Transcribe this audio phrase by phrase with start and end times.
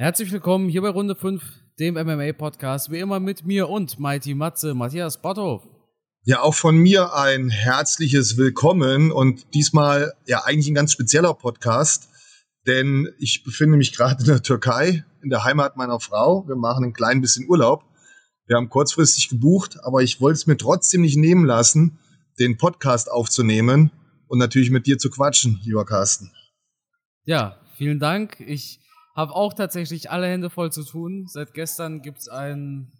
[0.00, 1.42] Herzlich willkommen hier bei Runde 5,
[1.80, 2.92] dem MMA-Podcast.
[2.92, 5.66] Wie immer mit mir und Mighty Matze, Matthias Botthoff.
[6.22, 12.10] Ja, auch von mir ein herzliches Willkommen und diesmal ja eigentlich ein ganz spezieller Podcast,
[12.64, 16.46] denn ich befinde mich gerade in der Türkei, in der Heimat meiner Frau.
[16.46, 17.82] Wir machen ein klein bisschen Urlaub.
[18.46, 21.98] Wir haben kurzfristig gebucht, aber ich wollte es mir trotzdem nicht nehmen lassen,
[22.38, 23.90] den Podcast aufzunehmen
[24.28, 26.30] und natürlich mit dir zu quatschen, lieber Carsten.
[27.24, 28.38] Ja, vielen Dank.
[28.38, 28.78] Ich
[29.18, 31.26] habe auch tatsächlich alle Hände voll zu tun.
[31.26, 32.92] Seit gestern gibt es einen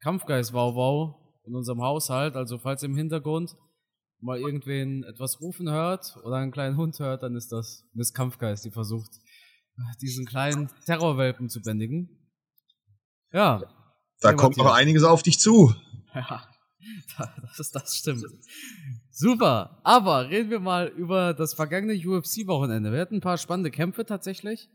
[0.00, 2.36] Kampfgeist-Wow-Wow in unserem Haushalt.
[2.36, 3.56] Also falls ihr im Hintergrund
[4.20, 8.64] mal irgendwen etwas rufen hört oder einen kleinen Hund hört, dann ist das Miss Kampfgeist,
[8.64, 9.10] die versucht,
[10.00, 12.30] diesen kleinen Terrorwelpen zu bändigen.
[13.32, 13.64] Ja.
[14.20, 15.74] Da kommt noch einiges auf dich zu.
[16.14, 16.48] Ja,
[17.18, 18.24] das, ist, das stimmt.
[19.10, 19.80] Super.
[19.82, 22.92] Aber reden wir mal über das vergangene UFC-Wochenende.
[22.92, 24.68] Wir hatten ein paar spannende Kämpfe tatsächlich.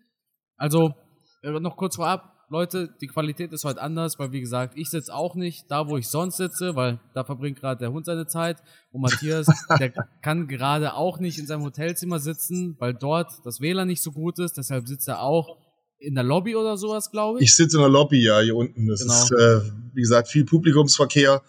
[0.58, 0.94] Also,
[1.42, 5.14] äh, noch kurz vorab, Leute, die Qualität ist heute anders, weil wie gesagt, ich sitze
[5.14, 8.58] auch nicht da, wo ich sonst sitze, weil da verbringt gerade der Hund seine Zeit.
[8.92, 9.48] Und Matthias,
[9.80, 14.12] der kann gerade auch nicht in seinem Hotelzimmer sitzen, weil dort das WLAN nicht so
[14.12, 14.58] gut ist.
[14.58, 15.58] Deshalb sitzt er auch
[15.98, 17.46] in der Lobby oder sowas, glaube ich.
[17.46, 18.88] Ich sitze in der Lobby, ja, hier unten.
[18.88, 19.14] Das genau.
[19.14, 19.62] ist, äh,
[19.94, 21.42] wie gesagt, viel Publikumsverkehr.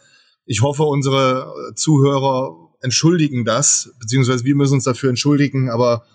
[0.46, 6.06] Ich hoffe, unsere äh, Zuhörer entschuldigen das, beziehungsweise wir müssen uns dafür entschuldigen, aber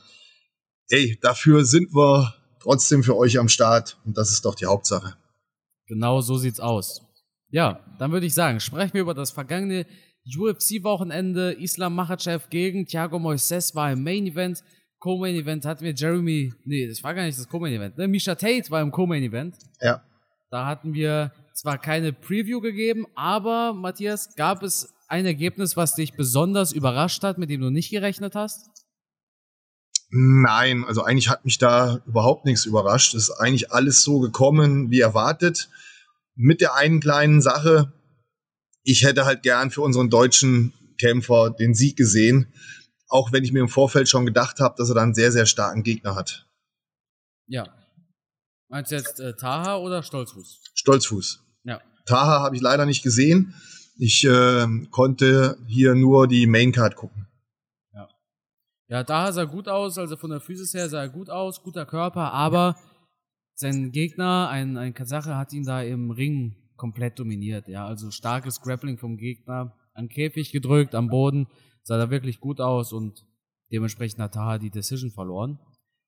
[0.90, 5.16] ey, dafür sind wir trotzdem für euch am Start und das ist doch die Hauptsache.
[5.88, 7.02] Genau so sieht's aus.
[7.50, 9.86] Ja, dann würde ich sagen, sprechen wir über das vergangene
[10.38, 11.54] UFC-Wochenende.
[11.54, 14.64] Islam Makhachev gegen Thiago Moises war im Main Event.
[15.00, 18.08] Co-Main Event hatten wir Jeremy, nee, das war gar nicht das Co-Main Event, ne?
[18.08, 19.58] Misha Tate war im Co-Main Event.
[19.82, 20.04] Ja.
[20.52, 26.14] Da hatten wir zwar keine Preview gegeben, aber Matthias, gab es ein Ergebnis, was dich
[26.14, 28.70] besonders überrascht hat, mit dem du nicht gerechnet hast?
[30.14, 33.14] Nein, also eigentlich hat mich da überhaupt nichts überrascht.
[33.14, 35.70] Es ist eigentlich alles so gekommen, wie erwartet.
[36.36, 37.94] Mit der einen kleinen Sache,
[38.84, 42.54] ich hätte halt gern für unseren deutschen Kämpfer den Sieg gesehen,
[43.08, 45.46] auch wenn ich mir im Vorfeld schon gedacht habe, dass er dann einen sehr, sehr
[45.46, 46.46] starken Gegner hat.
[47.48, 47.68] Ja.
[48.68, 50.62] Meinst du jetzt äh, Taha oder Stolzfuß?
[50.74, 51.40] Stolzfuß.
[51.64, 51.82] Ja.
[52.06, 53.54] Taha habe ich leider nicht gesehen.
[53.98, 57.28] Ich äh, konnte hier nur die Maincard gucken.
[58.92, 61.86] Ja, da sah gut aus, also von der Physis her sah er gut aus, guter
[61.86, 62.76] Körper, aber
[63.56, 67.70] sein Gegner, ein, ein Kasache, hat ihn da im Ring komplett dominiert.
[67.70, 71.48] Ja, also starkes Grappling vom Gegner, an Käfig gedrückt, am Boden,
[71.84, 73.26] sah da wirklich gut aus und
[73.72, 75.58] dementsprechend hat Taha die Decision verloren.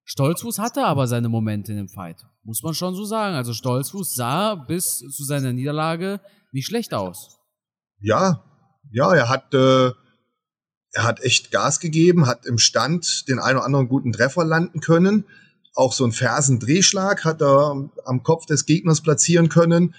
[0.04, 3.36] Stolzfuß hatte aber seine Momente in dem Fight, muss man schon so sagen.
[3.36, 6.20] Also Stolzfuß sah bis zu seiner Niederlage
[6.52, 7.40] nicht schlecht aus.
[8.02, 8.44] Ja,
[8.92, 9.92] ja, er hat äh,
[10.94, 14.80] er hat echt Gas gegeben, hat im Stand den einen oder anderen guten Treffer landen
[14.80, 15.26] können.
[15.74, 19.96] Auch so einen Fersendrehschlag hat er am Kopf des Gegners platzieren können.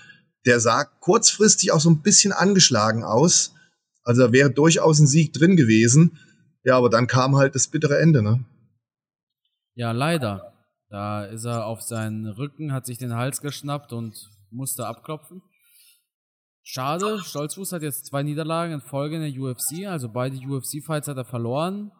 [0.46, 3.54] Der sah kurzfristig auch so ein bisschen angeschlagen aus.
[4.04, 6.18] Also da wäre durchaus ein Sieg drin gewesen.
[6.62, 8.44] Ja, aber dann kam halt das bittere Ende, ne?
[9.74, 10.52] Ja, leider.
[10.90, 15.42] Da ist er auf seinen Rücken, hat sich den Hals geschnappt und musste abklopfen.
[16.66, 21.18] Schade, Stolzfuß hat jetzt zwei Niederlagen in Folge in der UFC, also beide UFC-Fights hat
[21.18, 21.92] er verloren.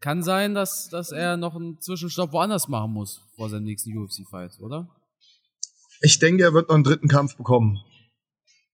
[0.00, 4.58] Kann sein, dass, dass er noch einen Zwischenstopp woanders machen muss vor seinem nächsten UFC-Fight,
[4.58, 4.88] oder?
[6.00, 7.78] Ich denke, er wird noch einen dritten Kampf bekommen.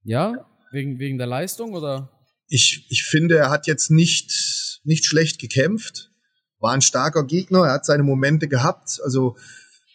[0.03, 0.47] Ja?
[0.73, 2.11] Wegen, wegen der Leistung oder?
[2.49, 6.11] Ich, ich finde, er hat jetzt nicht, nicht schlecht gekämpft.
[6.59, 8.99] War ein starker Gegner, er hat seine Momente gehabt.
[9.05, 9.37] Also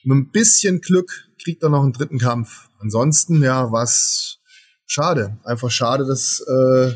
[0.04, 1.12] mit ein bisschen Glück
[1.42, 2.70] kriegt er noch einen dritten Kampf.
[2.80, 4.43] Ansonsten, ja, was
[4.86, 5.38] schade.
[5.44, 6.94] Einfach schade, dass, äh,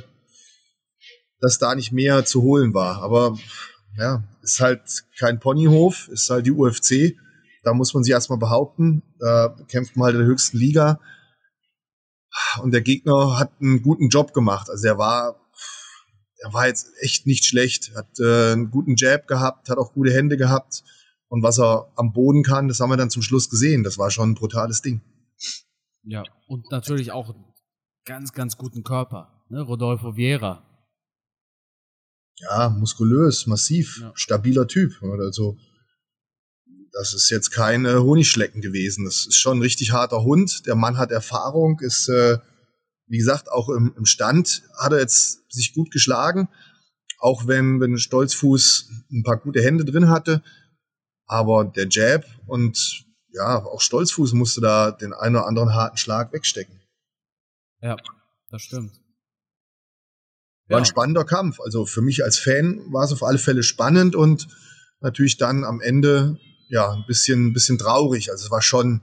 [1.40, 3.02] dass da nicht mehr zu holen war.
[3.02, 3.38] Aber
[3.98, 7.16] ja, ist halt kein Ponyhof, ist halt die UFC.
[7.64, 9.04] Da muss man sich erstmal behaupten.
[9.20, 11.00] Da kämpft man halt in der höchsten Liga.
[12.62, 14.70] Und der Gegner hat einen guten Job gemacht.
[14.70, 15.50] Also er war,
[16.38, 17.96] er war jetzt echt nicht schlecht.
[17.96, 20.84] Hat äh, einen guten Jab gehabt, hat auch gute Hände gehabt.
[21.30, 23.84] Und was er am Boden kann, das haben wir dann zum Schluss gesehen.
[23.84, 25.02] Das war schon ein brutales Ding.
[26.04, 27.36] Ja, und natürlich auch
[28.08, 29.44] ganz, ganz guten Körper.
[29.50, 29.62] Ne?
[29.62, 30.64] Rodolfo Vieira.
[32.40, 34.12] Ja, muskulös, massiv, ja.
[34.16, 34.94] stabiler Typ.
[35.20, 35.58] Also,
[36.94, 39.06] das ist jetzt kein äh, Honigschlecken gewesen.
[39.06, 40.66] Das ist schon ein richtig harter Hund.
[40.68, 42.38] Der Mann hat Erfahrung, ist, äh,
[43.08, 46.48] wie gesagt, auch im, im Stand hat er jetzt sich gut geschlagen.
[47.20, 50.44] Auch wenn, wenn Stolzfuß ein paar gute Hände drin hatte.
[51.26, 56.32] Aber der Jab und ja, auch Stolzfuß musste da den einen oder anderen harten Schlag
[56.32, 56.78] wegstecken.
[57.82, 57.96] Ja,
[58.50, 58.94] das stimmt.
[60.68, 60.84] War ja.
[60.84, 61.60] ein spannender Kampf.
[61.60, 64.48] Also für mich als Fan war es auf alle Fälle spannend und
[65.00, 66.40] natürlich dann am Ende
[66.70, 68.32] ja ein bisschen, ein bisschen traurig.
[68.32, 69.02] Also es war schon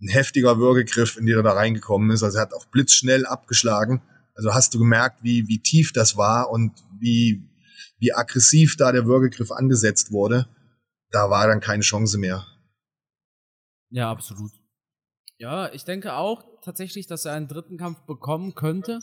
[0.00, 2.22] ein heftiger Würgegriff, in den er da reingekommen ist.
[2.22, 4.02] Also er hat auch blitzschnell abgeschlagen.
[4.34, 7.48] Also hast du gemerkt, wie, wie tief das war und wie,
[7.98, 10.48] wie aggressiv da der Würgegriff angesetzt wurde.
[11.10, 12.46] Da war dann keine Chance mehr.
[13.90, 14.52] Ja, absolut.
[15.38, 19.00] Ja, ich denke auch tatsächlich, dass er einen dritten Kampf bekommen könnte.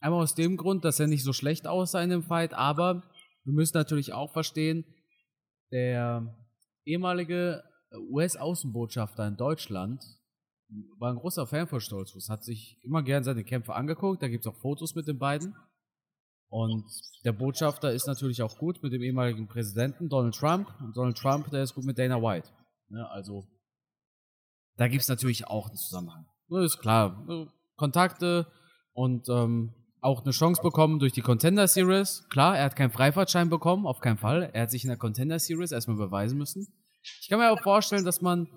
[0.00, 3.02] Einmal aus dem Grund, dass er nicht so schlecht aussah in dem Fight, aber
[3.44, 4.84] wir müssen natürlich auch verstehen,
[5.70, 6.34] der
[6.84, 7.62] ehemalige
[7.92, 10.02] US-Außenbotschafter in Deutschland
[10.98, 14.46] war ein großer Fan von Stolzfuß, hat sich immer gern seine Kämpfe angeguckt, da gibt
[14.46, 15.54] es auch Fotos mit den beiden.
[16.48, 16.84] Und
[17.24, 20.68] der Botschafter ist natürlich auch gut mit dem ehemaligen Präsidenten Donald Trump.
[20.80, 22.48] Und Donald Trump, der ist gut mit Dana White.
[22.88, 23.46] Ja, also,
[24.76, 26.26] da gibt es natürlich auch einen Zusammenhang.
[26.50, 27.24] Das ist klar.
[27.76, 28.46] Kontakte
[28.92, 32.26] und ähm, auch eine Chance bekommen durch die Contender Series.
[32.30, 34.50] Klar, er hat keinen Freifahrtschein bekommen, auf keinen Fall.
[34.52, 36.66] Er hat sich in der Contender Series erstmal beweisen müssen.
[37.20, 38.48] Ich kann mir auch vorstellen, dass man,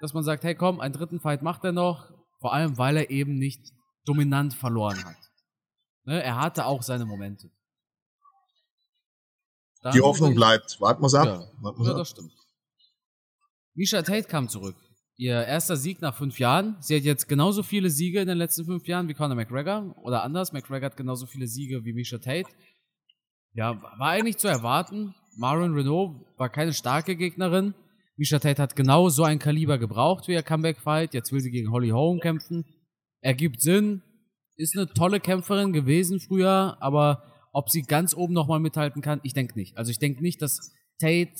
[0.00, 2.10] dass man sagt, hey komm, einen dritten Fight macht er noch,
[2.40, 3.72] vor allem weil er eben nicht
[4.04, 5.16] dominant verloren hat.
[6.04, 7.50] Ne, er hatte auch seine Momente.
[9.82, 10.80] Dann die Hoffnung bleibt.
[10.80, 11.26] Warten wir ab.
[11.26, 11.96] Ja, Warten ja ab.
[11.98, 12.32] das stimmt.
[13.74, 14.76] Misha Tate kam zurück.
[15.16, 16.76] Ihr erster Sieg nach fünf Jahren.
[16.80, 19.94] Sie hat jetzt genauso viele Siege in den letzten fünf Jahren wie Conor McGregor.
[20.02, 22.50] Oder anders, McGregor hat genauso viele Siege wie Misha Tate.
[23.52, 25.14] Ja, war eigentlich zu erwarten.
[25.36, 27.74] Maron Renault war keine starke Gegnerin.
[28.16, 31.14] Misha Tate hat genau so ein Kaliber gebraucht für ihr Comeback-Fight.
[31.14, 32.64] Jetzt will sie gegen Holly Holm kämpfen.
[33.20, 34.02] Ergibt Sinn.
[34.56, 37.22] Ist eine tolle Kämpferin gewesen früher, aber
[37.52, 39.76] ob sie ganz oben nochmal mithalten kann, ich denke nicht.
[39.76, 41.32] Also ich denke nicht, dass Tate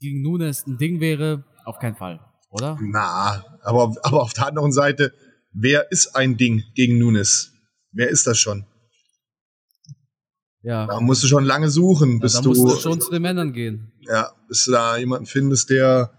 [0.00, 1.44] gegen Nunes ein Ding wäre.
[1.64, 2.20] Auf keinen Fall,
[2.52, 2.78] oder?
[2.80, 5.12] Na, aber, aber auf der anderen Seite,
[5.52, 7.52] wer ist ein Ding gegen Nunes?
[7.90, 8.66] Wer ist das schon?
[10.62, 10.86] Ja.
[10.86, 12.48] Da musst du schon lange suchen, bis ja, da du.
[12.50, 13.92] musst du schon zu den Männern gehen.
[14.00, 16.12] Ja, bis du da jemanden findest, der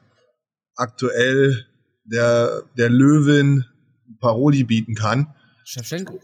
[0.76, 1.66] aktuell
[2.04, 3.66] der, der Löwin
[4.20, 5.34] Paroli bieten kann.
[5.64, 6.20] Shevchenko.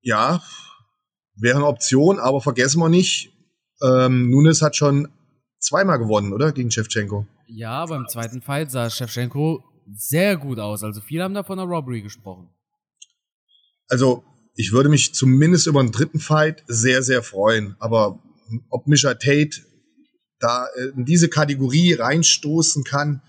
[0.00, 0.42] Ja,
[1.34, 3.32] wäre eine Option, aber vergessen wir nicht,
[3.82, 5.08] ähm, Nunes hat schon
[5.58, 6.52] zweimal gewonnen, oder?
[6.52, 7.26] Gegen Shevchenko.
[7.54, 9.62] Ja, beim zweiten Fight sah Shevchenko
[9.94, 10.82] sehr gut aus.
[10.82, 12.48] Also viele haben da von einer Robbery gesprochen.
[13.88, 17.76] Also ich würde mich zumindest über einen dritten Fight sehr, sehr freuen.
[17.78, 18.22] Aber
[18.70, 19.60] ob Misha Tate
[20.38, 23.20] da äh, in diese Kategorie reinstoßen kann,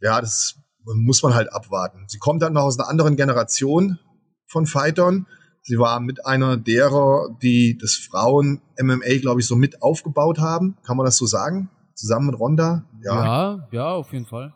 [0.00, 2.06] ja, das muss man halt abwarten.
[2.08, 3.98] Sie kommt dann noch aus einer anderen Generation
[4.46, 5.26] von Fightern.
[5.62, 10.78] Sie war mit einer derer, die das Frauen MMA, glaube ich, so mit aufgebaut haben.
[10.84, 11.68] Kann man das so sagen?
[11.94, 12.88] Zusammen mit Ronda?
[13.02, 14.54] Ja, ja, ja auf jeden Fall.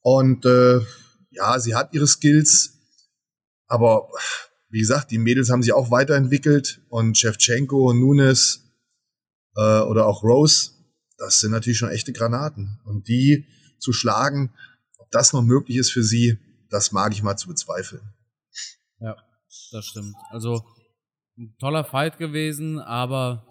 [0.00, 0.80] Und äh,
[1.30, 2.78] ja, sie hat ihre Skills,
[3.66, 4.08] aber
[4.68, 8.64] wie gesagt, die Mädels haben sich auch weiterentwickelt und Shevchenko, Nunes
[9.56, 10.72] äh, oder auch Rose,
[11.16, 12.80] das sind natürlich schon echte Granaten.
[12.84, 13.46] Und die
[13.78, 14.52] zu schlagen,
[14.98, 16.38] ob das noch möglich ist für sie,
[16.70, 18.02] das mag ich mal zu bezweifeln.
[18.98, 19.16] Ja,
[19.72, 20.14] das stimmt.
[20.30, 20.64] Also
[21.36, 23.46] ein toller Fight gewesen, aber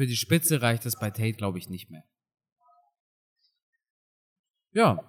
[0.00, 2.02] für die Spitze reicht es bei Tate, glaube ich, nicht mehr.
[4.72, 5.04] Ja.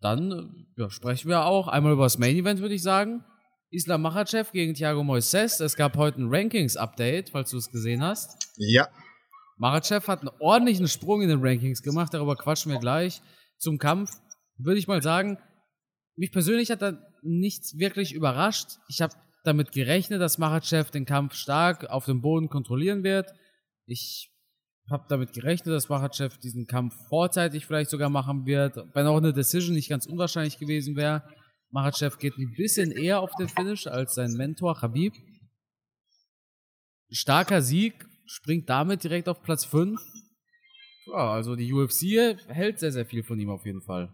[0.00, 3.26] Dann ja, sprechen wir auch einmal über das Main Event, würde ich sagen.
[3.68, 5.60] Islam Machachev gegen Thiago Moises.
[5.60, 8.42] Es gab heute ein Rankings-Update, falls du es gesehen hast.
[8.56, 8.88] Ja.
[9.58, 13.20] Machachev hat einen ordentlichen Sprung in den Rankings gemacht, darüber quatschen wir gleich.
[13.58, 14.12] Zum Kampf
[14.56, 15.36] würde ich mal sagen,
[16.16, 18.78] mich persönlich hat da nichts wirklich überrascht.
[18.88, 19.12] Ich habe
[19.44, 23.30] damit gerechnet, dass Machachev den Kampf stark auf dem Boden kontrollieren wird.
[23.88, 24.30] Ich
[24.90, 29.32] habe damit gerechnet, dass Machachev diesen Kampf vorzeitig vielleicht sogar machen wird, wenn auch eine
[29.32, 31.22] Decision nicht ganz unwahrscheinlich gewesen wäre.
[31.70, 35.14] Machachev geht ein bisschen eher auf den Finish als sein Mentor Habib.
[37.10, 39.98] Starker Sieg, springt damit direkt auf Platz 5.
[41.06, 44.12] Ja, also die UFC hält sehr, sehr viel von ihm auf jeden Fall.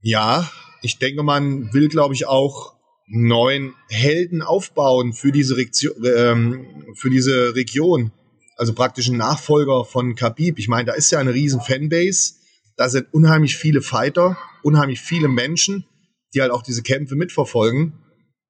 [0.00, 0.50] Ja,
[0.82, 2.75] ich denke, man will, glaube ich, auch
[3.06, 8.12] neuen Helden aufbauen für diese, Region, ähm, für diese Region.
[8.56, 10.58] Also praktisch ein Nachfolger von Khabib.
[10.58, 12.34] Ich meine, da ist ja eine riesen Fanbase.
[12.76, 14.36] Da sind unheimlich viele Fighter
[14.66, 15.86] unheimlich viele Menschen,
[16.34, 18.04] die halt auch diese Kämpfe mitverfolgen.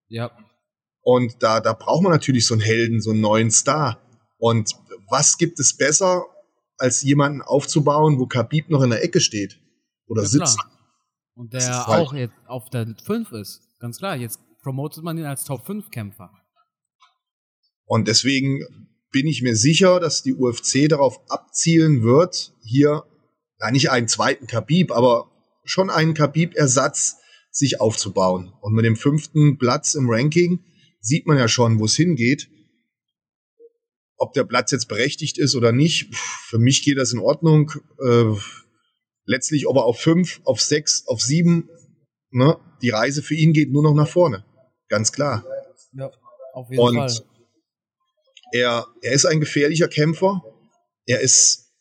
[0.09, 0.31] Ja.
[1.03, 4.01] Und da, da braucht man natürlich so einen Helden, so einen neuen Star.
[4.39, 4.73] Und
[5.11, 6.25] was gibt es besser,
[6.79, 9.61] als jemanden aufzubauen, wo Khabib noch in der Ecke steht
[10.07, 10.59] oder ja, sitzt?
[10.59, 10.73] Klar.
[11.35, 13.61] Und der auch jetzt auf der 5 ist.
[13.79, 16.29] Ganz klar, jetzt promotet man ihn als Top 5 Kämpfer.
[17.85, 18.65] Und deswegen
[19.13, 23.05] bin ich mir sicher, dass die UFC darauf abzielen wird, hier
[23.61, 25.31] ja, nicht einen zweiten Khabib, aber
[25.63, 27.19] schon einen Khabib-Ersatz
[27.53, 28.55] sich aufzubauen.
[28.61, 30.65] Und mit dem fünften Platz im Ranking
[31.01, 32.49] sieht man ja schon, wo es hingeht.
[34.17, 37.71] Ob der Platz jetzt berechtigt ist oder nicht, für mich geht das in Ordnung.
[38.05, 38.35] Äh,
[39.27, 41.69] letztlich, ob er auf fünf, auf sechs, auf sieben,
[42.33, 44.45] ne, die Reise für ihn geht nur noch nach vorne.
[44.89, 45.45] Ganz klar.
[45.93, 46.11] Ja,
[46.53, 47.21] auf jeden Und Fall.
[48.53, 50.43] er, er ist ein gefährlicher Kämpfer.
[51.07, 51.73] Er ist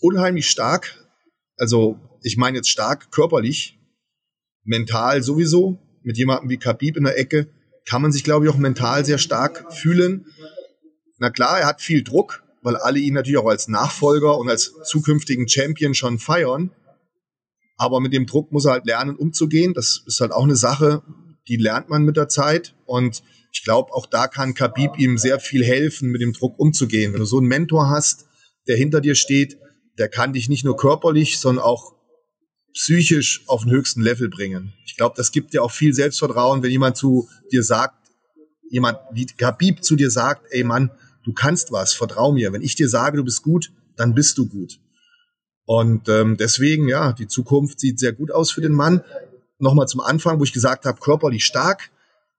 [0.00, 1.04] unheimlich stark.
[1.56, 3.78] Also, ich meine jetzt stark körperlich,
[4.64, 5.78] mental sowieso.
[6.02, 7.48] Mit jemandem wie Khabib in der Ecke
[7.86, 10.26] kann man sich, glaube ich, auch mental sehr stark fühlen.
[11.18, 14.74] Na klar, er hat viel Druck, weil alle ihn natürlich auch als Nachfolger und als
[14.84, 16.70] zukünftigen Champion schon feiern.
[17.76, 19.74] Aber mit dem Druck muss er halt lernen, umzugehen.
[19.74, 21.02] Das ist halt auch eine Sache,
[21.48, 22.74] die lernt man mit der Zeit.
[22.86, 23.22] Und
[23.52, 27.12] ich glaube, auch da kann Khabib ihm sehr viel helfen, mit dem Druck umzugehen.
[27.12, 28.26] Wenn du so einen Mentor hast,
[28.66, 29.58] der hinter dir steht,
[29.98, 31.94] der kann dich nicht nur körperlich, sondern auch
[32.72, 34.72] psychisch auf den höchsten Level bringen.
[34.84, 37.96] Ich glaube, das gibt dir auch viel Selbstvertrauen, wenn jemand zu dir sagt,
[38.68, 40.90] jemand wie Khabib zu dir sagt, ey Mann,
[41.24, 42.52] du kannst was, vertrau mir.
[42.52, 44.80] Wenn ich dir sage, du bist gut, dann bist du gut.
[45.66, 49.02] Und ähm, deswegen, ja, die Zukunft sieht sehr gut aus für den Mann.
[49.58, 51.90] Nochmal zum Anfang, wo ich gesagt habe, körperlich stark.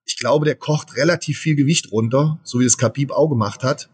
[0.06, 3.90] Ich glaube, der kocht relativ viel Gewicht runter, so wie es Khabib auch gemacht hat.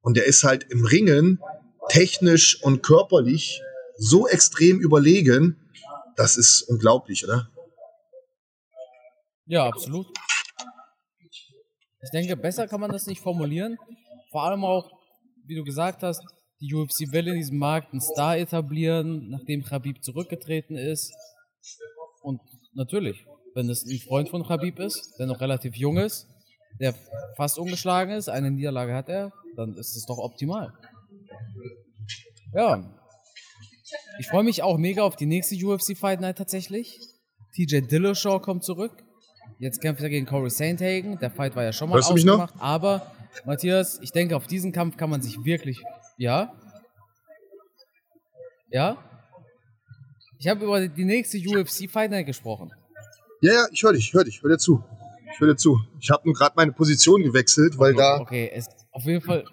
[0.00, 1.40] Und der ist halt im Ringen
[1.88, 3.60] technisch und körperlich
[3.96, 5.56] so extrem überlegen.
[6.16, 7.50] Das ist unglaublich, oder?
[9.46, 10.06] Ja, absolut.
[11.20, 13.78] Ich denke, besser kann man das nicht formulieren.
[14.30, 14.90] Vor allem auch,
[15.46, 16.22] wie du gesagt hast,
[16.60, 21.12] die UFC will in diesem Markt einen Star etablieren, nachdem Khabib zurückgetreten ist.
[22.74, 26.26] Natürlich, wenn es ein Freund von Khabib ist, der noch relativ jung ist,
[26.80, 26.94] der
[27.36, 30.72] fast ungeschlagen ist, eine Niederlage hat er, dann ist es doch optimal.
[32.52, 32.90] Ja.
[34.18, 36.98] Ich freue mich auch mega auf die nächste UFC Fight Night tatsächlich.
[37.54, 39.04] TJ Dillashaw kommt zurück.
[39.58, 41.18] Jetzt kämpft er gegen Corey Sandhagen.
[41.20, 42.40] Der Fight war ja schon mal Hörst du mich noch?
[42.40, 42.54] ausgemacht.
[42.60, 43.12] Aber,
[43.44, 45.80] Matthias, ich denke, auf diesen Kampf kann man sich wirklich.
[46.16, 46.52] Ja?
[48.70, 48.96] Ja?
[50.44, 52.70] Ich habe über die nächste UFC Fight Night gesprochen.
[53.40, 54.84] Ja, ja, ich höre dich, ich höre dich, hör dir zu.
[55.32, 55.80] Ich höre dir zu.
[56.02, 59.46] Ich habe nur gerade meine Position gewechselt, weil da Okay, es, auf jeden Fall.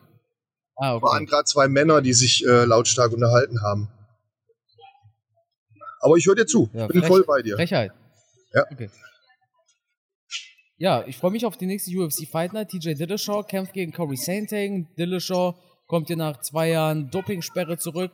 [0.75, 1.25] Ah, waren okay.
[1.27, 3.87] gerade zwei Männer, die sich äh, lautstark unterhalten haben.
[6.01, 6.69] Aber ich höre dir zu.
[6.73, 7.55] Ja, ich bin frech- voll bei dir.
[7.55, 7.93] Frechheit.
[8.53, 8.65] Ja.
[8.69, 8.89] Okay.
[10.75, 12.67] Ja, ich freue mich auf die nächste UFC Fight Night.
[12.67, 14.89] TJ Dillashaw kämpft gegen Corey Sandhagen.
[14.97, 15.55] Dillashaw
[15.87, 18.11] kommt hier nach zwei Jahren Dopingsperre zurück.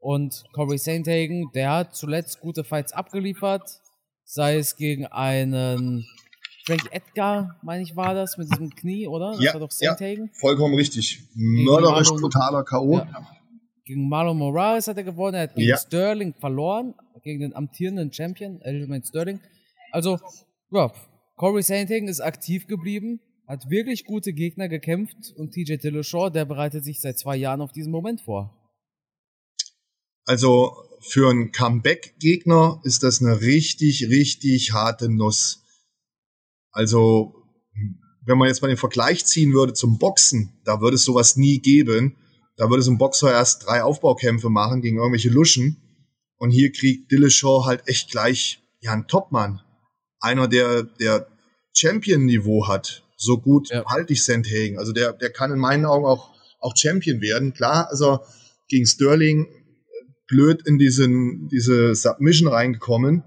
[0.00, 3.80] Und Corey Sandhagen, der hat zuletzt gute Fights abgeliefert.
[4.24, 6.06] Sei es gegen einen
[6.66, 9.32] Frank Edgar, meine ich, war das, mit diesem Knie, oder?
[9.32, 9.96] Das Ja, war doch ja.
[9.96, 10.30] Sandhagen.
[10.34, 11.22] Vollkommen richtig.
[11.34, 12.98] Mörderisch totaler K.O.
[12.98, 13.26] Ja.
[13.86, 15.78] Gegen Marlon Morales hat er gewonnen, er hat gegen Ja.
[15.78, 19.40] Sterling verloren, gegen den amtierenden Champion, Aljamain Sterling.
[19.92, 20.18] Also,
[20.70, 20.92] ja,
[21.36, 26.84] Corey Sandhagen ist aktiv geblieben, hat wirklich gute Gegner gekämpft und TJ Dillashaw, der bereitet
[26.84, 28.57] sich seit zwei Jahren auf diesen Moment vor.
[30.28, 35.64] Also für einen Comeback-Gegner ist das eine richtig, richtig harte Nuss.
[36.70, 37.34] Also,
[38.26, 41.60] wenn man jetzt mal den Vergleich ziehen würde zum Boxen, da würde es sowas nie
[41.60, 42.14] geben.
[42.58, 45.78] Da würde so ein Boxer erst drei Aufbaukämpfe machen gegen irgendwelche Luschen.
[46.36, 49.62] Und hier kriegt Dillashaw halt echt gleich ja einen Topmann.
[50.20, 51.26] Einer, der, der
[51.72, 53.02] Champion-Niveau hat.
[53.16, 53.86] So gut Ja.
[53.86, 54.78] halte ich Sandhagen.
[54.78, 57.54] Also der, der kann in meinen Augen auch, auch Champion werden.
[57.54, 58.18] Klar, also
[58.68, 59.46] gegen Sterling
[60.28, 63.24] blöd in diesen, diese Submission reingekommen.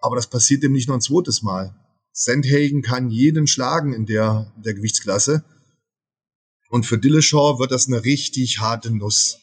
[0.00, 1.74] Aber das passiert dem nicht noch ein zweites Mal.
[2.12, 5.44] Sandhagen kann jeden schlagen in der, der Gewichtsklasse.
[6.68, 9.38] Und für Dillashaw wird das eine richtig harte Nuss.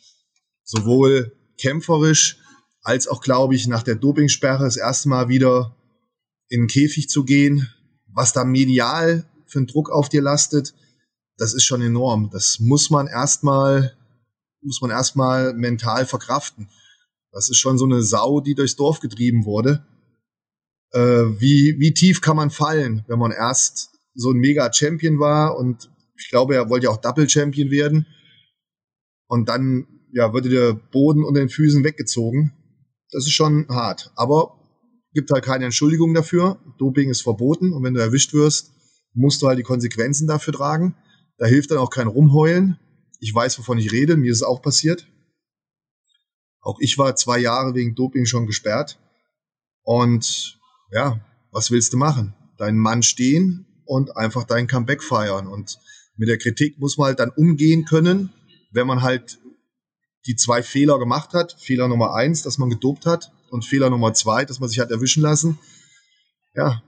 [0.64, 2.38] Sowohl kämpferisch
[2.84, 5.76] als auch, glaube ich, nach der Dopingsperre das erste Mal wieder
[6.50, 7.70] in den Käfig zu gehen.
[8.14, 10.74] Was da medial für einen Druck auf dir lastet,
[11.38, 12.30] das ist schon enorm.
[12.32, 13.96] Das muss man erstmal,
[14.62, 16.70] muss man erstmal mental verkraften.
[17.32, 19.86] Das ist schon so eine Sau, die durchs Dorf getrieben wurde.
[20.92, 21.00] Äh,
[21.40, 26.30] wie, wie tief kann man fallen, wenn man erst so ein Mega-Champion war und ich
[26.30, 28.06] glaube, er wollte ja auch Double-Champion werden.
[29.28, 32.52] Und dann ja, würde der Boden unter den Füßen weggezogen.
[33.12, 34.12] Das ist schon hart.
[34.16, 34.60] Aber
[35.14, 36.60] gibt halt keine Entschuldigung dafür.
[36.78, 38.72] Doping ist verboten und wenn du erwischt wirst,
[39.14, 40.96] musst du halt die Konsequenzen dafür tragen.
[41.38, 42.78] Da hilft dann auch kein Rumheulen.
[43.20, 44.16] Ich weiß, wovon ich rede.
[44.16, 45.08] Mir ist es auch passiert.
[46.62, 49.00] Auch ich war zwei Jahre wegen Doping schon gesperrt.
[49.84, 50.60] Und
[50.92, 51.20] ja,
[51.52, 52.34] was willst du machen?
[52.58, 55.48] Deinen Mann stehen und einfach dein Comeback feiern.
[55.48, 55.80] Und
[56.16, 58.32] mit der Kritik muss man halt dann umgehen können,
[58.72, 59.40] wenn man halt
[60.28, 61.58] die zwei Fehler gemacht hat.
[61.60, 64.92] Fehler Nummer eins, dass man gedopt hat und Fehler Nummer zwei, dass man sich hat
[64.92, 65.58] erwischen lassen.
[66.54, 66.84] Ja,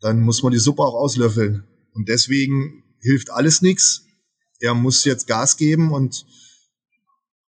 [0.00, 1.64] dann muss man die Suppe auch auslöffeln.
[1.92, 4.04] Und deswegen hilft alles nichts.
[4.58, 6.26] Er muss jetzt Gas geben und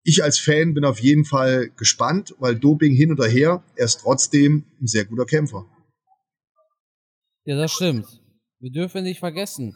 [0.04, 4.02] ich als Fan bin auf jeden Fall gespannt, weil Doping hin oder her, er ist
[4.02, 5.66] trotzdem ein sehr guter Kämpfer.
[7.46, 8.08] Ja, das stimmt.
[8.60, 9.74] Wir dürfen nicht vergessen,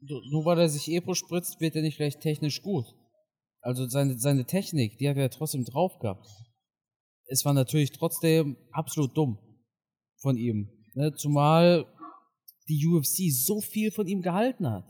[0.00, 2.86] nur weil er sich Epo spritzt, wird er nicht vielleicht technisch gut.
[3.60, 6.26] Also seine, seine Technik, die hat er trotzdem drauf gehabt.
[7.26, 9.38] Es war natürlich trotzdem absolut dumm
[10.20, 10.70] von ihm.
[10.94, 11.12] Ne?
[11.14, 11.86] Zumal
[12.68, 14.84] die UFC so viel von ihm gehalten hat.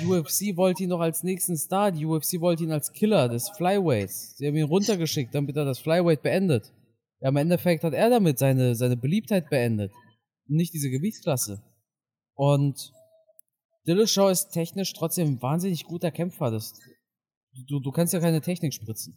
[0.00, 3.48] Die UFC wollte ihn noch als nächsten Star, die UFC wollte ihn als Killer des
[3.50, 4.36] Flyweights.
[4.36, 6.72] Sie haben ihn runtergeschickt, damit er das Flyweight beendet.
[7.20, 9.92] Ja, im Endeffekt hat er damit seine, seine Beliebtheit beendet.
[10.46, 11.62] Nicht diese Gewichtsklasse.
[12.34, 12.92] Und
[13.86, 16.50] Dillashaw ist technisch trotzdem ein wahnsinnig guter Kämpfer.
[16.50, 16.74] Das,
[17.68, 19.16] du, du kannst ja keine Technik spritzen.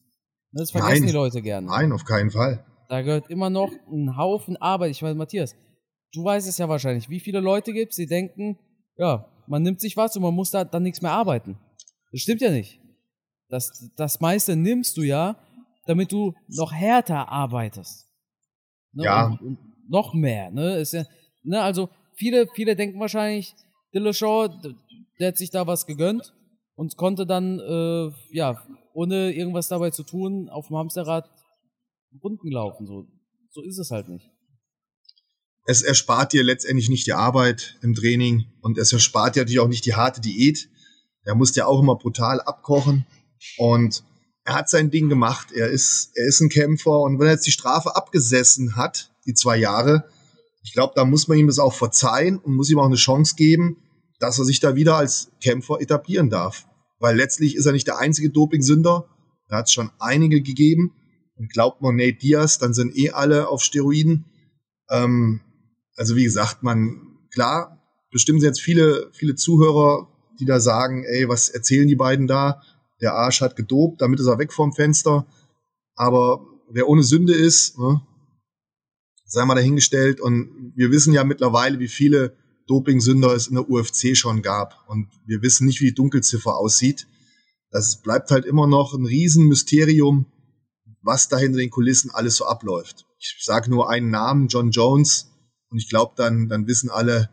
[0.52, 1.08] Das vergessen Nein.
[1.08, 1.68] die Leute gerne.
[1.68, 2.66] Nein, auf keinen Fall.
[2.90, 4.92] Da gehört immer noch ein Haufen Arbeit.
[4.92, 5.56] Ich meine, Matthias,
[6.14, 7.10] du weißt es ja wahrscheinlich.
[7.10, 8.58] Wie viele Leute gibt es, die denken,
[8.96, 11.58] ja, man nimmt sich was und man muss da dann nichts mehr arbeiten.
[12.12, 12.80] Das stimmt ja nicht.
[13.50, 15.38] Das, das meiste nimmst du ja,
[15.86, 18.06] damit du noch härter arbeitest.
[18.94, 19.06] Ne?
[19.06, 19.28] Ja.
[19.28, 19.58] Und, und
[19.90, 20.52] noch mehr.
[20.52, 20.78] Ne?
[20.78, 21.06] Ist ja,
[21.44, 21.62] ne?
[21.62, 23.56] Also viele, viele denken wahrscheinlich,
[23.94, 24.50] Dillashaw,
[25.20, 26.34] der hat sich da was gegönnt
[26.76, 28.62] und konnte dann, äh, ja,
[28.94, 31.30] ohne irgendwas dabei zu tun, auf dem Hamsterrad
[32.22, 32.86] Runden laufen.
[32.86, 33.06] So,
[33.50, 34.30] so ist es halt nicht
[35.68, 39.68] es erspart dir letztendlich nicht die Arbeit im Training und es erspart dir natürlich auch
[39.68, 40.70] nicht die harte Diät.
[41.26, 43.06] Der muss ja auch immer brutal abkochen
[43.58, 44.06] und
[44.46, 45.52] er hat sein Ding gemacht.
[45.52, 49.34] Er ist, er ist ein Kämpfer und wenn er jetzt die Strafe abgesessen hat, die
[49.34, 50.06] zwei Jahre,
[50.64, 53.36] ich glaube, da muss man ihm das auch verzeihen und muss ihm auch eine Chance
[53.36, 53.76] geben,
[54.20, 56.66] dass er sich da wieder als Kämpfer etablieren darf.
[57.00, 59.06] Weil letztlich ist er nicht der einzige Dopingsünder.
[59.50, 60.94] Da hat es schon einige gegeben.
[61.36, 64.26] Und glaubt man Nate Diaz, dann sind eh alle auf Steroiden.
[64.90, 65.42] Ähm,
[65.98, 70.08] also wie gesagt, man, klar, bestimmt jetzt viele, viele Zuhörer,
[70.40, 72.62] die da sagen, ey, was erzählen die beiden da?
[73.02, 75.28] Der Arsch hat gedopt, damit ist er weg vom Fenster.
[75.96, 78.02] Aber wer ohne Sünde ist, ne,
[79.26, 80.22] sei mal dahingestellt.
[80.22, 82.38] Und wir wissen ja mittlerweile, wie viele
[82.68, 84.88] Dopingsünder es in der UFC schon gab.
[84.88, 87.08] Und wir wissen nicht, wie die Dunkelziffer aussieht.
[87.72, 90.26] Das bleibt halt immer noch ein Riesenmysterium,
[91.02, 93.06] was da hinter den Kulissen alles so abläuft.
[93.20, 95.32] Ich sage nur einen Namen, John Jones,
[95.70, 97.30] und ich glaube, dann, dann wissen alle,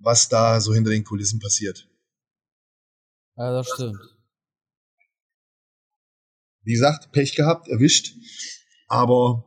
[0.00, 1.88] was da so hinter den Kulissen passiert.
[3.36, 3.98] Ja, das stimmt.
[6.62, 8.14] Wie gesagt, Pech gehabt, erwischt.
[8.86, 9.44] Aber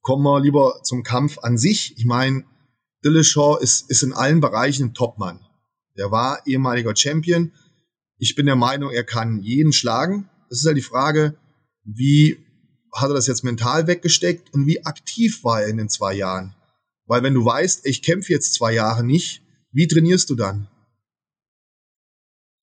[0.00, 1.96] kommen wir lieber zum Kampf an sich.
[1.96, 2.44] Ich meine,
[3.04, 5.44] Dillashaw ist, ist in allen Bereichen ein Topmann.
[5.96, 7.52] Der war ehemaliger Champion.
[8.18, 10.28] Ich bin der Meinung, er kann jeden schlagen.
[10.50, 11.36] Es ist halt die Frage,
[11.84, 12.38] wie
[12.92, 16.54] hat er das jetzt mental weggesteckt und wie aktiv war er in den zwei Jahren?
[17.06, 20.68] Weil wenn du weißt, ich kämpfe jetzt zwei Jahre nicht, wie trainierst du dann?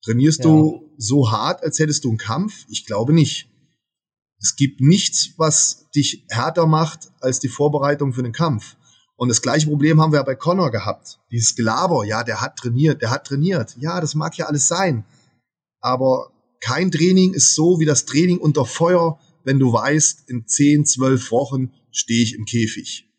[0.03, 0.45] Trainierst ja.
[0.45, 2.65] du so hart, als hättest du einen Kampf?
[2.69, 3.47] Ich glaube nicht.
[4.39, 8.75] Es gibt nichts, was dich härter macht als die Vorbereitung für den Kampf.
[9.15, 11.19] Und das gleiche Problem haben wir bei Connor gehabt.
[11.31, 13.77] Dieses Gelaber, ja, der hat trainiert, der hat trainiert.
[13.79, 15.05] Ja, das mag ja alles sein.
[15.79, 20.85] Aber kein Training ist so wie das Training unter Feuer, wenn du weißt, in 10,
[20.85, 23.10] 12 Wochen stehe ich im Käfig.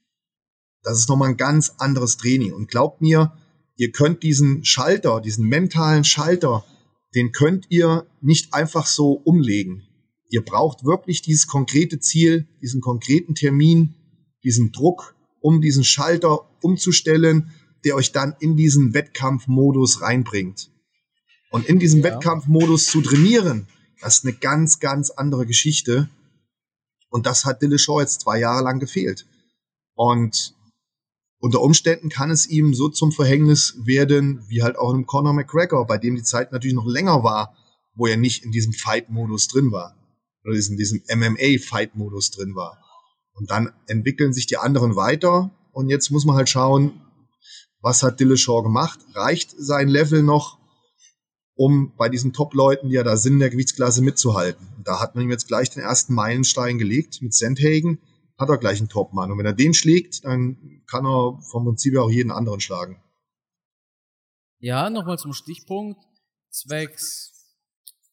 [0.82, 2.52] Das ist nochmal ein ganz anderes Training.
[2.52, 3.32] Und glaubt mir,
[3.76, 6.64] ihr könnt diesen Schalter, diesen mentalen Schalter,
[7.14, 9.86] den könnt ihr nicht einfach so umlegen.
[10.28, 13.94] Ihr braucht wirklich dieses konkrete Ziel, diesen konkreten Termin,
[14.42, 17.52] diesen Druck, um diesen Schalter umzustellen,
[17.84, 20.70] der euch dann in diesen Wettkampfmodus reinbringt.
[21.50, 22.06] Und in diesem ja.
[22.06, 23.68] Wettkampfmodus zu trainieren,
[24.00, 26.08] das ist eine ganz, ganz andere Geschichte.
[27.10, 29.26] Und das hat Dillashaw jetzt zwei Jahre lang gefehlt.
[29.94, 30.54] Und
[31.42, 35.88] unter Umständen kann es ihm so zum Verhängnis werden, wie halt auch einem Conor McGregor,
[35.88, 37.56] bei dem die Zeit natürlich noch länger war,
[37.96, 39.96] wo er nicht in diesem Fight-Modus drin war.
[40.44, 42.78] Oder in diesem MMA-Fight-Modus drin war.
[43.34, 45.50] Und dann entwickeln sich die anderen weiter.
[45.72, 47.00] Und jetzt muss man halt schauen,
[47.80, 49.00] was hat Dillashaw gemacht?
[49.12, 50.60] Reicht sein Level noch,
[51.56, 54.64] um bei diesen Top-Leuten, die ja da sind, in der Gewichtsklasse mitzuhalten?
[54.84, 57.98] Da hat man ihm jetzt gleich den ersten Meilenstein gelegt mit Sandhagen
[58.38, 59.30] hat er gleich einen Topmann.
[59.30, 63.02] Und wenn er den schlägt, dann kann er vom Prinzip auch jeden anderen schlagen.
[64.58, 66.00] Ja, nochmal zum Stichpunkt,
[66.50, 67.32] zwecks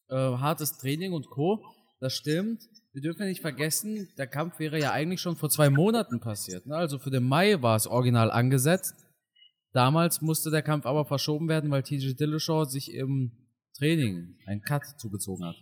[0.08, 1.64] äh, hartes Training und Co.
[2.00, 2.62] Das stimmt.
[2.92, 6.66] Wir dürfen nicht vergessen, der Kampf wäre ja eigentlich schon vor zwei Monaten passiert.
[6.66, 6.74] Ne?
[6.74, 8.94] Also für den Mai war es original angesetzt.
[9.72, 13.30] Damals musste der Kampf aber verschoben werden, weil TJ Dillashaw sich im
[13.78, 15.54] Training einen Cut zugezogen hat.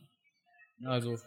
[0.87, 1.19] Also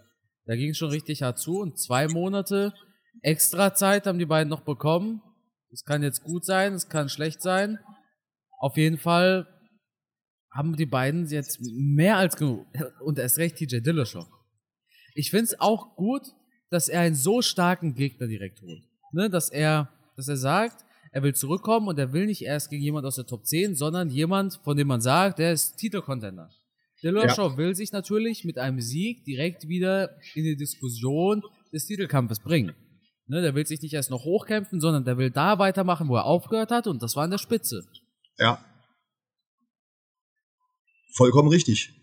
[0.46, 2.74] da ging es schon richtig hart zu und zwei Monate
[3.21, 5.21] Extra Zeit haben die beiden noch bekommen.
[5.71, 7.80] Es kann jetzt gut sein, es kann schlecht sein.
[8.60, 9.47] Auf jeden Fall
[10.52, 12.67] haben die beiden jetzt mehr als genug.
[13.00, 14.26] Und erst recht TJ Dillashaw.
[15.15, 16.24] Ich finde es auch gut,
[16.69, 18.84] dass er einen so starken Gegner direkt holt.
[19.13, 22.82] Ne, dass er, dass er sagt, er will zurückkommen und er will nicht erst gegen
[22.82, 26.50] jemand aus der Top 10, sondern jemand, von dem man sagt, der ist Titelcontender.
[27.04, 27.58] Dillashaw ja.
[27.58, 31.43] will sich natürlich mit einem Sieg direkt wieder in die Diskussion
[31.74, 32.74] des Titelkampfes bringen.
[33.32, 36.26] Ne, der will sich nicht erst noch hochkämpfen, sondern der will da weitermachen, wo er
[36.26, 37.88] aufgehört hat und das war an der Spitze.
[38.38, 38.62] Ja.
[41.15, 41.94] Vollkommen richtig.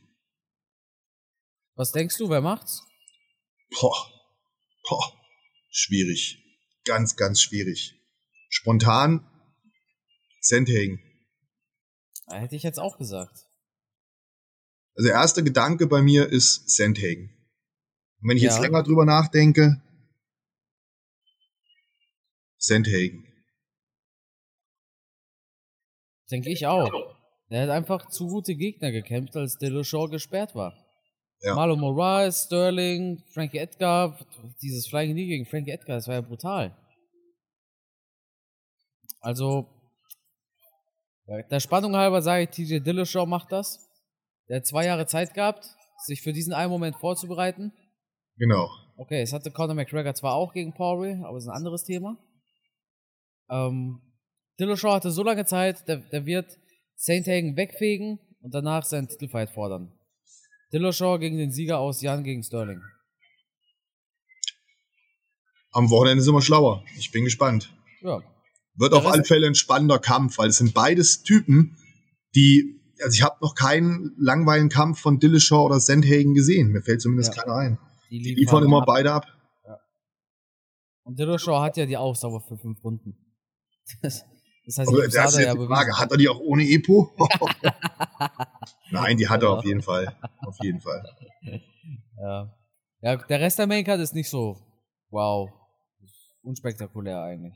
[1.75, 2.83] Was denkst du, wer macht's?
[3.79, 4.11] Boah.
[4.89, 5.13] Boah.
[5.69, 6.43] Schwierig.
[6.87, 7.93] Ganz, ganz schwierig.
[8.49, 9.29] Spontan
[10.41, 10.99] Sandhagen.
[12.29, 13.45] Hätte ich jetzt auch gesagt.
[14.95, 17.29] Also der erste Gedanke bei mir ist Sandhagen.
[18.23, 18.51] Und wenn ich ja.
[18.51, 19.83] jetzt länger drüber nachdenke,
[22.59, 23.25] Sandhagen.
[26.31, 26.91] Denke ich auch.
[27.49, 30.75] Er hat einfach zu gute Gegner gekämpft, als Dillashaw gesperrt war.
[31.41, 31.55] Ja.
[31.55, 34.19] Marlo Moraes, Sterling, Frankie Edgar,
[34.61, 36.77] dieses Flying Knee gegen Frankie Edgar, das war ja brutal.
[39.21, 39.69] Also,
[41.51, 43.89] der Spannung halber sage ich, TJ Dillashaw macht das.
[44.49, 45.65] Der hat zwei Jahre Zeit gehabt,
[46.07, 47.73] sich für diesen einen Moment vorzubereiten.
[48.37, 48.69] Genau.
[48.97, 52.17] Okay, es hatte Conor McGregor zwar auch gegen Paul, aber es ist ein anderes Thema.
[53.51, 54.01] Ähm,
[54.61, 56.59] Dillashaw hatte so lange Zeit, der, der wird
[56.97, 59.93] Saint Hagen wegfegen und danach seinen Titelfight fordern.
[60.73, 62.83] Dillashaw gegen den Sieger aus Jan gegen Sterling.
[65.71, 66.85] Am Wochenende sind wir schlauer.
[66.99, 67.73] Ich bin gespannt.
[68.01, 68.23] Ja.
[68.75, 71.77] Wird auf alle Fälle ein spannender Kampf, weil es sind beides Typen,
[72.35, 76.71] die, also ich habe noch keinen langweiligen Kampf von Dillashaw oder Sandhagen gesehen.
[76.71, 77.43] Mir fällt zumindest ja.
[77.43, 77.79] keiner ein.
[78.11, 78.87] Die, die liefern immer ab.
[78.87, 79.27] beide ab.
[79.65, 79.79] Ja.
[81.05, 83.17] Und Dillashaw hat ja die Ausdauer für fünf Runden.
[84.03, 84.25] Das,
[84.67, 87.11] das heißt, Aber das ist ja die Frage, hat er die auch ohne Epo?
[88.91, 90.17] Nein, die hat er auf jeden Fall.
[90.41, 91.05] Auf jeden Fall.
[92.21, 92.55] Ja.
[93.01, 94.61] ja, der Rest der Maincard ist nicht so
[95.11, 95.51] wow.
[96.43, 97.55] Unspektakulär eigentlich.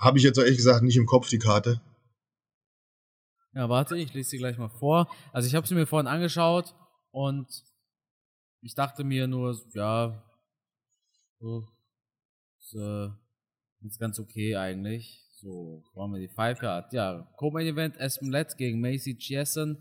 [0.00, 1.80] Habe ich jetzt ehrlich gesagt nicht im Kopf, die Karte.
[3.54, 5.08] Ja, warte, ich lese sie gleich mal vor.
[5.32, 6.74] Also ich habe sie mir vorhin angeschaut
[7.10, 7.46] und
[8.60, 10.22] ich dachte mir nur, ja,
[11.38, 11.68] so,
[12.58, 13.08] ist, äh,
[13.84, 15.20] ist ganz okay eigentlich.
[15.40, 16.92] So, wollen wir die Five Card.
[16.92, 19.76] Ja, Co-Main Event, Aspen Letts gegen Macy Chieson.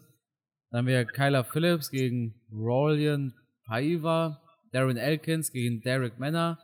[0.70, 3.34] Dann haben wir Kyler Phillips gegen Rolian
[3.66, 4.42] Paiva.
[4.72, 6.60] Darren Elkins gegen Derek Manner.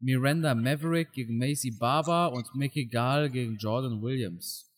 [0.00, 4.70] Miranda Maverick gegen Macy Barber und Mickey Gall gegen Jordan Williams.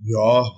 [0.00, 0.50] Ja.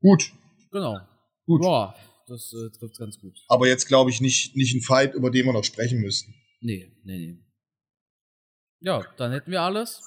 [0.00, 0.32] Gut.
[0.70, 0.98] Genau.
[1.46, 1.64] Gut.
[1.64, 1.94] Ja,
[2.26, 3.38] das äh, trifft ganz gut.
[3.48, 6.34] Aber jetzt glaube ich nicht, nicht ein Fight, über den wir noch sprechen müssen.
[6.60, 7.38] Nee, nee, nee.
[8.80, 10.00] Ja, dann hätten wir alles.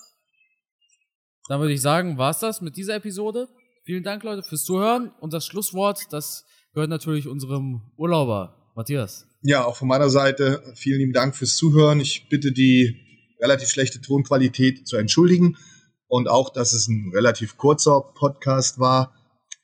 [1.48, 3.50] Dann würde ich sagen, war's das mit dieser Episode.
[3.84, 5.12] Vielen Dank, Leute, fürs Zuhören.
[5.20, 9.28] Und das Schlusswort, das gehört natürlich unserem Urlauber, Matthias.
[9.42, 12.00] Ja, auch von meiner Seite vielen lieben Dank fürs Zuhören.
[12.00, 12.96] Ich bitte die
[13.42, 15.58] relativ schlechte Tonqualität zu entschuldigen
[16.08, 19.14] und auch, dass es ein relativ kurzer Podcast war.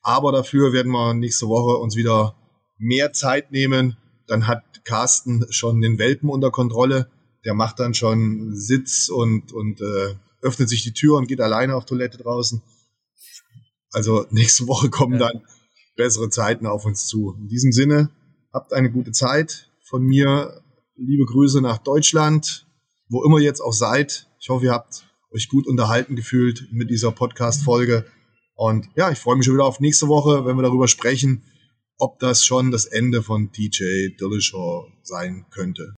[0.02, 2.36] Aber dafür werden wir nächste Woche uns wieder
[2.78, 3.98] mehr Zeit nehmen.
[4.28, 7.12] Dann hat Carsten schon den Welpen unter Kontrolle.
[7.45, 11.76] Der macht dann schon Sitz und, und äh, öffnet sich die Tür und geht alleine
[11.76, 12.62] auf Toilette draußen.
[13.91, 15.30] Also nächste Woche kommen ja.
[15.30, 15.43] dann
[15.95, 17.36] bessere Zeiten auf uns zu.
[17.39, 18.10] In diesem Sinne,
[18.54, 20.62] habt eine gute Zeit von mir
[20.95, 22.67] liebe Grüße nach Deutschland,
[23.10, 24.28] wo immer ihr jetzt auch seid.
[24.39, 28.06] Ich hoffe, ihr habt euch gut unterhalten gefühlt mit dieser Podcast-Folge.
[28.56, 31.43] Und ja, ich freue mich schon wieder auf nächste Woche, wenn wir darüber sprechen,
[31.97, 35.93] ob das schon das Ende von DJ Dillashaw sein könnte.